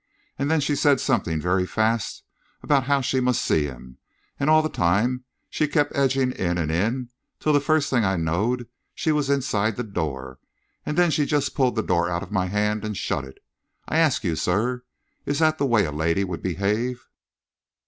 And 0.39 0.49
then 0.49 0.61
she 0.61 0.75
said 0.75 0.99
something 0.99 1.39
very 1.39 1.67
fast 1.67 2.23
about 2.63 2.85
how 2.85 3.01
she 3.01 3.19
must 3.19 3.39
see 3.39 3.65
him, 3.65 3.99
and 4.39 4.49
all 4.49 4.63
the 4.63 4.67
time 4.67 5.25
she 5.47 5.67
kept 5.67 5.95
edging 5.95 6.31
in 6.31 6.57
and 6.57 6.71
in, 6.71 7.11
till 7.39 7.53
the 7.53 7.59
first 7.61 7.91
thing 7.91 8.03
I 8.03 8.15
knowed 8.15 8.67
she 8.95 9.11
was 9.11 9.29
inside 9.29 9.75
the 9.75 9.83
door, 9.83 10.39
and 10.87 10.97
then 10.97 11.11
she 11.11 11.27
just 11.27 11.53
pulled 11.53 11.75
the 11.75 11.83
door 11.83 12.09
out 12.09 12.23
of 12.23 12.31
my 12.31 12.47
hand 12.47 12.83
and 12.83 12.97
shut 12.97 13.23
it. 13.23 13.37
I 13.87 13.99
ask 13.99 14.23
you, 14.23 14.35
sir, 14.35 14.83
is 15.27 15.37
that 15.37 15.59
the 15.59 15.67
way 15.67 15.85
a 15.85 15.91
lady 15.91 16.23
would 16.23 16.41
behave?" 16.41 17.05